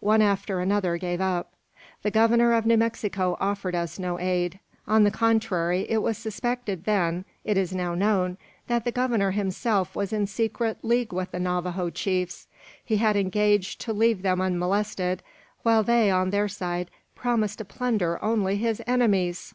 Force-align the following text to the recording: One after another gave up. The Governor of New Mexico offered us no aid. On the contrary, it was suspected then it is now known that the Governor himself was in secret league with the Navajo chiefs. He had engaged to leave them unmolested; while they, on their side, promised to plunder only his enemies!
One 0.00 0.22
after 0.22 0.58
another 0.58 0.96
gave 0.96 1.20
up. 1.20 1.52
The 2.02 2.10
Governor 2.10 2.52
of 2.52 2.66
New 2.66 2.76
Mexico 2.76 3.36
offered 3.38 3.76
us 3.76 3.96
no 3.96 4.18
aid. 4.18 4.58
On 4.88 5.04
the 5.04 5.10
contrary, 5.12 5.86
it 5.88 6.02
was 6.02 6.18
suspected 6.18 6.82
then 6.84 7.24
it 7.44 7.56
is 7.56 7.72
now 7.72 7.94
known 7.94 8.38
that 8.66 8.84
the 8.84 8.90
Governor 8.90 9.30
himself 9.30 9.94
was 9.94 10.12
in 10.12 10.26
secret 10.26 10.78
league 10.82 11.12
with 11.12 11.30
the 11.30 11.38
Navajo 11.38 11.90
chiefs. 11.90 12.48
He 12.84 12.96
had 12.96 13.14
engaged 13.14 13.80
to 13.82 13.92
leave 13.92 14.22
them 14.22 14.40
unmolested; 14.40 15.22
while 15.62 15.84
they, 15.84 16.10
on 16.10 16.30
their 16.30 16.48
side, 16.48 16.90
promised 17.14 17.58
to 17.58 17.64
plunder 17.64 18.18
only 18.20 18.56
his 18.56 18.82
enemies! 18.84 19.54